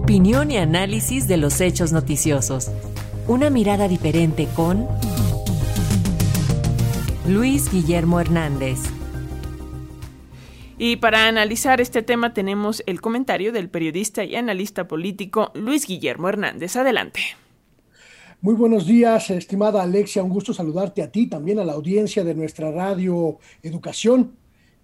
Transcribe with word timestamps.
Opinión 0.00 0.52
y 0.52 0.58
análisis 0.58 1.26
de 1.26 1.36
los 1.36 1.60
hechos 1.60 1.90
noticiosos. 1.90 2.70
Una 3.26 3.50
mirada 3.50 3.88
diferente 3.88 4.46
con 4.54 4.86
Luis 7.26 7.68
Guillermo 7.72 8.20
Hernández. 8.20 8.78
Y 10.78 10.96
para 10.96 11.26
analizar 11.26 11.80
este 11.80 12.02
tema 12.02 12.32
tenemos 12.32 12.84
el 12.86 13.00
comentario 13.00 13.50
del 13.50 13.70
periodista 13.70 14.22
y 14.22 14.36
analista 14.36 14.86
político 14.86 15.50
Luis 15.56 15.84
Guillermo 15.84 16.28
Hernández. 16.28 16.76
Adelante. 16.76 17.20
Muy 18.40 18.54
buenos 18.54 18.86
días, 18.86 19.30
estimada 19.30 19.82
Alexia. 19.82 20.22
Un 20.22 20.30
gusto 20.30 20.54
saludarte 20.54 21.02
a 21.02 21.10
ti, 21.10 21.26
también 21.26 21.58
a 21.58 21.64
la 21.64 21.72
audiencia 21.72 22.22
de 22.22 22.36
nuestra 22.36 22.70
radio 22.70 23.40
Educación. 23.64 24.36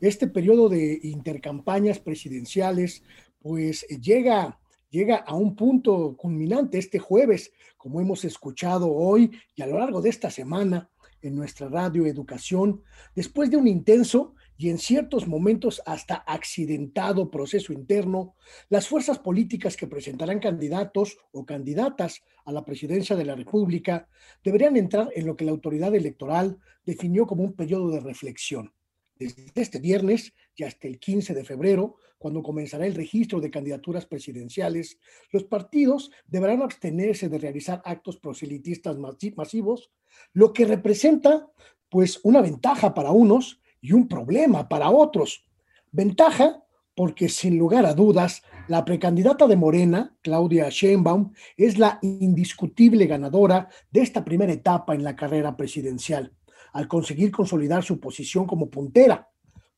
Este 0.00 0.28
periodo 0.28 0.68
de 0.68 1.00
intercampañas 1.02 1.98
presidenciales, 1.98 3.02
pues 3.42 3.84
llega, 3.88 4.59
llega 4.90 5.16
a 5.16 5.34
un 5.34 5.56
punto 5.56 6.16
culminante 6.16 6.78
este 6.78 6.98
jueves, 6.98 7.52
como 7.76 8.00
hemos 8.00 8.24
escuchado 8.24 8.92
hoy 8.92 9.30
y 9.54 9.62
a 9.62 9.66
lo 9.66 9.78
largo 9.78 10.02
de 10.02 10.10
esta 10.10 10.30
semana 10.30 10.90
en 11.22 11.36
nuestra 11.36 11.68
radio 11.68 12.06
Educación, 12.06 12.82
después 13.14 13.50
de 13.50 13.56
un 13.56 13.68
intenso 13.68 14.34
y 14.56 14.68
en 14.68 14.78
ciertos 14.78 15.26
momentos 15.26 15.80
hasta 15.86 16.16
accidentado 16.16 17.30
proceso 17.30 17.72
interno, 17.72 18.34
las 18.68 18.88
fuerzas 18.88 19.18
políticas 19.18 19.76
que 19.76 19.86
presentarán 19.86 20.38
candidatos 20.38 21.16
o 21.32 21.46
candidatas 21.46 22.22
a 22.44 22.52
la 22.52 22.64
presidencia 22.64 23.16
de 23.16 23.24
la 23.24 23.36
República 23.36 24.08
deberían 24.44 24.76
entrar 24.76 25.08
en 25.14 25.26
lo 25.26 25.36
que 25.36 25.44
la 25.44 25.52
autoridad 25.52 25.94
electoral 25.94 26.58
definió 26.84 27.26
como 27.26 27.42
un 27.42 27.54
periodo 27.54 27.90
de 27.90 28.00
reflexión. 28.00 28.72
Desde 29.20 29.52
este 29.54 29.80
viernes 29.80 30.32
y 30.56 30.64
hasta 30.64 30.88
el 30.88 30.98
15 30.98 31.34
de 31.34 31.44
febrero, 31.44 31.96
cuando 32.16 32.42
comenzará 32.42 32.86
el 32.86 32.94
registro 32.94 33.38
de 33.38 33.50
candidaturas 33.50 34.06
presidenciales, 34.06 34.98
los 35.30 35.44
partidos 35.44 36.10
deberán 36.26 36.62
abstenerse 36.62 37.28
de 37.28 37.38
realizar 37.38 37.82
actos 37.84 38.16
proselitistas 38.16 38.96
masivos, 39.36 39.90
lo 40.32 40.54
que 40.54 40.64
representa 40.64 41.50
pues 41.90 42.18
una 42.22 42.40
ventaja 42.40 42.94
para 42.94 43.10
unos 43.10 43.60
y 43.82 43.92
un 43.92 44.08
problema 44.08 44.66
para 44.70 44.88
otros. 44.88 45.44
Ventaja 45.92 46.64
porque 46.94 47.28
sin 47.28 47.58
lugar 47.58 47.84
a 47.84 47.94
dudas, 47.94 48.42
la 48.68 48.84
precandidata 48.86 49.46
de 49.46 49.56
Morena, 49.56 50.16
Claudia 50.22 50.68
Sheinbaum, 50.70 51.32
es 51.58 51.78
la 51.78 51.98
indiscutible 52.02 53.06
ganadora 53.06 53.68
de 53.90 54.00
esta 54.00 54.24
primera 54.24 54.52
etapa 54.52 54.94
en 54.94 55.04
la 55.04 55.14
carrera 55.14 55.56
presidencial, 55.56 56.32
al 56.72 56.88
conseguir 56.88 57.30
consolidar 57.30 57.82
su 57.82 58.00
posición 58.00 58.46
como 58.46 58.70
puntera. 58.70 59.28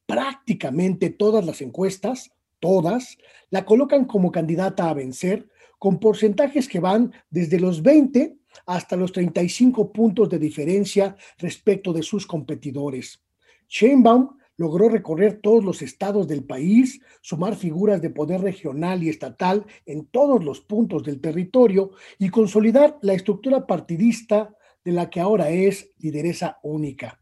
Prácticamente 0.07 1.11
todas 1.11 1.45
las 1.45 1.61
encuestas, 1.63 2.33
todas, 2.61 3.19
la 3.51 3.65
colocan 3.65 4.05
como 4.05 4.31
candidata 4.31 4.89
a 4.89 4.95
vencer, 4.95 5.49
con 5.79 5.99
porcentajes 5.99 6.69
que 6.69 6.79
van 6.81 7.13
desde 7.29 7.59
los 7.59 7.83
20 7.83 8.37
hasta 8.67 8.97
los 8.97 9.11
35 9.13 9.93
puntos 9.93 10.29
de 10.29 10.39
diferencia 10.39 11.17
respecto 11.39 11.93
de 11.93 12.03
sus 12.03 12.27
competidores. 12.27 13.21
Sheinbaum 13.69 14.37
logró 14.57 14.89
recorrer 14.89 15.41
todos 15.43 15.65
los 15.65 15.83
estados 15.83 16.29
del 16.29 16.45
país, 16.45 17.01
sumar 17.21 17.57
figuras 17.57 18.01
de 18.01 18.11
poder 18.11 18.43
regional 18.43 19.03
y 19.03 19.09
estatal 19.09 19.67
en 19.87 20.07
todos 20.07 20.45
los 20.45 20.61
puntos 20.61 21.03
del 21.03 21.21
territorio 21.21 21.91
y 22.19 22.29
consolidar 22.29 22.99
la 23.03 23.15
estructura 23.15 23.67
partidista 23.67 24.55
de 24.85 24.93
la 24.93 25.11
que 25.11 25.21
ahora 25.21 25.51
es 25.51 25.91
lideresa 25.99 26.59
única. 26.63 27.21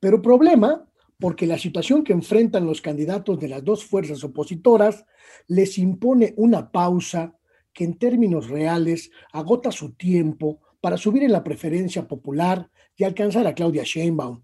Pero 0.00 0.22
problema, 0.22 0.86
porque 1.18 1.46
la 1.46 1.58
situación 1.58 2.04
que 2.04 2.12
enfrentan 2.12 2.66
los 2.66 2.80
candidatos 2.80 3.38
de 3.38 3.48
las 3.48 3.64
dos 3.64 3.84
fuerzas 3.84 4.24
opositoras 4.24 5.04
les 5.46 5.78
impone 5.78 6.34
una 6.36 6.70
pausa 6.70 7.36
que 7.72 7.84
en 7.84 7.98
términos 7.98 8.48
reales 8.48 9.10
agota 9.32 9.70
su 9.70 9.92
tiempo 9.92 10.60
para 10.80 10.96
subir 10.96 11.22
en 11.22 11.32
la 11.32 11.44
preferencia 11.44 12.08
popular 12.08 12.70
y 12.96 13.04
alcanzar 13.04 13.46
a 13.46 13.54
Claudia 13.54 13.82
Sheinbaum 13.84 14.42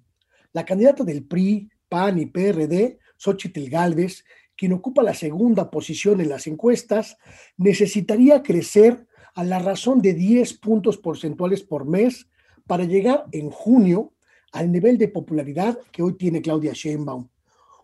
la 0.56 0.64
candidata 0.64 1.04
del 1.04 1.22
PRI, 1.22 1.68
PAN 1.86 2.18
y 2.18 2.24
PRD, 2.24 2.98
Xochitl 3.18 3.68
Galvez, 3.68 4.24
quien 4.56 4.72
ocupa 4.72 5.02
la 5.02 5.12
segunda 5.12 5.70
posición 5.70 6.18
en 6.22 6.30
las 6.30 6.46
encuestas, 6.46 7.18
necesitaría 7.58 8.42
crecer 8.42 9.06
a 9.34 9.44
la 9.44 9.58
razón 9.58 10.00
de 10.00 10.14
10 10.14 10.54
puntos 10.54 10.96
porcentuales 10.96 11.62
por 11.62 11.84
mes 11.84 12.26
para 12.66 12.84
llegar 12.84 13.26
en 13.32 13.50
junio 13.50 14.14
al 14.52 14.70
nivel 14.72 14.98
de 14.98 15.08
popularidad 15.08 15.78
que 15.92 16.02
hoy 16.02 16.14
tiene 16.14 16.42
Claudia 16.42 16.72
Sheinbaum. 16.72 17.28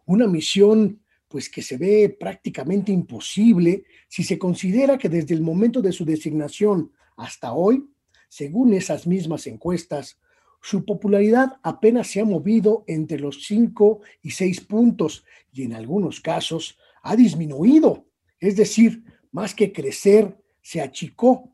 Una 0.06 0.26
misión 0.26 1.00
pues 1.28 1.48
que 1.48 1.62
se 1.62 1.78
ve 1.78 2.14
prácticamente 2.18 2.92
imposible 2.92 3.84
si 4.08 4.22
se 4.22 4.38
considera 4.38 4.98
que 4.98 5.08
desde 5.08 5.34
el 5.34 5.40
momento 5.40 5.80
de 5.80 5.92
su 5.92 6.04
designación 6.04 6.92
hasta 7.16 7.54
hoy, 7.54 7.88
según 8.28 8.74
esas 8.74 9.06
mismas 9.06 9.46
encuestas, 9.46 10.18
su 10.60 10.84
popularidad 10.84 11.58
apenas 11.62 12.06
se 12.08 12.20
ha 12.20 12.24
movido 12.24 12.84
entre 12.86 13.18
los 13.18 13.44
5 13.46 14.00
y 14.22 14.30
6 14.30 14.60
puntos 14.62 15.24
y 15.52 15.64
en 15.64 15.74
algunos 15.74 16.20
casos 16.20 16.78
ha 17.02 17.16
disminuido, 17.16 18.06
es 18.38 18.56
decir, 18.56 19.02
más 19.32 19.54
que 19.54 19.72
crecer, 19.72 20.36
se 20.60 20.80
achicó. 20.80 21.51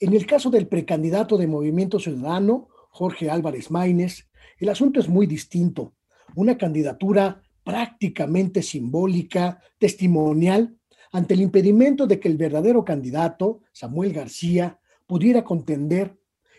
En 0.00 0.14
el 0.14 0.26
caso 0.26 0.48
del 0.50 0.68
precandidato 0.68 1.36
de 1.36 1.48
Movimiento 1.48 1.98
Ciudadano, 1.98 2.68
Jorge 2.90 3.30
Álvarez 3.30 3.70
Maínez, 3.70 4.28
el 4.58 4.68
asunto 4.68 5.00
es 5.00 5.08
muy 5.08 5.26
distinto. 5.26 5.94
Una 6.36 6.56
candidatura 6.56 7.42
prácticamente 7.64 8.62
simbólica, 8.62 9.60
testimonial, 9.76 10.78
ante 11.10 11.34
el 11.34 11.40
impedimento 11.40 12.06
de 12.06 12.20
que 12.20 12.28
el 12.28 12.36
verdadero 12.36 12.84
candidato, 12.84 13.62
Samuel 13.72 14.12
García, 14.12 14.78
pudiera 15.06 15.42
contender 15.42 16.16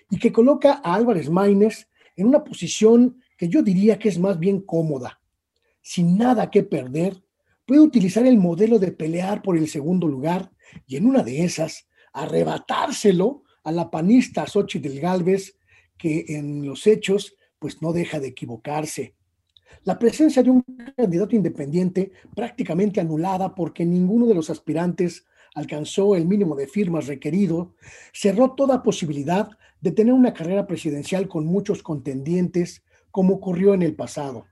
y 0.09 0.19
que 0.19 0.33
coloca 0.33 0.81
a 0.83 0.95
Álvarez 0.95 1.29
Maínez 1.29 1.87
en 2.17 2.27
una 2.27 2.43
posición 2.43 3.21
que 3.37 3.47
yo 3.47 3.63
diría 3.63 3.97
que 3.97 4.09
es 4.09 4.19
más 4.19 4.37
bien 4.37 4.59
cómoda. 4.61 5.21
Sin 5.81 6.17
nada 6.17 6.51
que 6.51 6.63
perder, 6.63 7.23
puede 7.65 7.79
utilizar 7.79 8.25
el 8.25 8.37
modelo 8.37 8.79
de 8.79 8.91
pelear 8.91 9.41
por 9.41 9.55
el 9.55 9.69
segundo 9.69 10.07
lugar 10.07 10.51
y 10.85 10.97
en 10.97 11.05
una 11.05 11.23
de 11.23 11.45
esas 11.45 11.88
arrebatárselo 12.13 13.43
a 13.63 13.71
la 13.71 13.89
panista 13.89 14.47
Xochitl 14.47 14.99
Galvez, 14.99 15.57
que 15.97 16.25
en 16.29 16.65
los 16.65 16.87
hechos 16.87 17.35
pues 17.59 17.81
no 17.81 17.91
deja 17.93 18.19
de 18.19 18.27
equivocarse. 18.27 19.15
La 19.83 19.99
presencia 19.99 20.41
de 20.41 20.49
un 20.49 20.63
candidato 20.95 21.35
independiente 21.35 22.11
prácticamente 22.35 22.99
anulada 22.99 23.53
porque 23.53 23.85
ninguno 23.85 24.25
de 24.25 24.35
los 24.35 24.49
aspirantes 24.49 25.25
alcanzó 25.55 26.15
el 26.15 26.25
mínimo 26.25 26.55
de 26.55 26.67
firmas 26.67 27.07
requerido, 27.07 27.75
cerró 28.13 28.51
toda 28.51 28.83
posibilidad 28.83 29.49
de 29.81 29.91
tener 29.91 30.13
una 30.13 30.33
carrera 30.33 30.67
presidencial 30.67 31.27
con 31.27 31.45
muchos 31.45 31.83
contendientes, 31.83 32.83
como 33.11 33.35
ocurrió 33.35 33.73
en 33.73 33.81
el 33.81 33.95
pasado. 33.95 34.45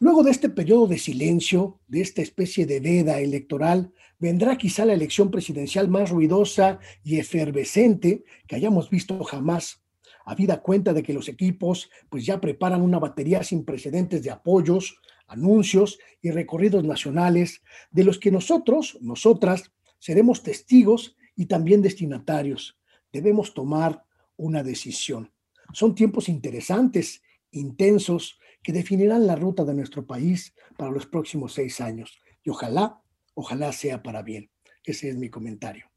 Luego 0.00 0.22
de 0.22 0.30
este 0.30 0.48
periodo 0.48 0.86
de 0.86 0.98
silencio, 0.98 1.80
de 1.88 2.02
esta 2.02 2.22
especie 2.22 2.66
de 2.66 2.78
veda 2.80 3.18
electoral, 3.18 3.92
vendrá 4.18 4.56
quizá 4.56 4.84
la 4.84 4.94
elección 4.94 5.30
presidencial 5.30 5.88
más 5.88 6.10
ruidosa 6.10 6.80
y 7.04 7.18
efervescente 7.18 8.24
que 8.46 8.56
hayamos 8.56 8.90
visto 8.90 9.22
jamás, 9.24 9.82
habida 10.24 10.60
cuenta 10.60 10.92
de 10.92 11.02
que 11.02 11.14
los 11.14 11.28
equipos 11.28 11.90
pues 12.10 12.26
ya 12.26 12.40
preparan 12.40 12.82
una 12.82 12.98
batería 12.98 13.42
sin 13.42 13.64
precedentes 13.64 14.22
de 14.22 14.30
apoyos, 14.30 15.00
anuncios 15.26 15.98
y 16.20 16.30
recorridos 16.30 16.84
nacionales, 16.84 17.62
de 17.90 18.04
los 18.04 18.18
que 18.18 18.30
nosotros, 18.30 18.98
nosotras, 19.00 19.72
seremos 19.98 20.42
testigos 20.42 21.16
y 21.34 21.46
también 21.46 21.82
destinatarios. 21.82 22.78
Debemos 23.12 23.54
tomar 23.54 24.04
una 24.36 24.62
decisión. 24.62 25.32
Son 25.72 25.94
tiempos 25.94 26.28
interesantes, 26.28 27.22
intensos, 27.50 28.38
que 28.62 28.72
definirán 28.72 29.26
la 29.26 29.36
ruta 29.36 29.64
de 29.64 29.74
nuestro 29.74 30.06
país 30.06 30.54
para 30.76 30.90
los 30.90 31.06
próximos 31.06 31.54
seis 31.54 31.80
años. 31.80 32.18
Y 32.42 32.50
ojalá, 32.50 33.00
ojalá 33.38 33.72
sea 33.72 34.02
para 34.02 34.22
bien. 34.22 34.50
Ese 34.84 35.08
es 35.10 35.16
mi 35.16 35.30
comentario. 35.30 35.90